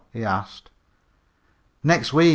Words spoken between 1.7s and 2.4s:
"Next week.